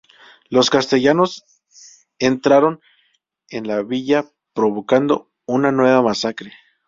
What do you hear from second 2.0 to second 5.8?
entraron en la villa provocando una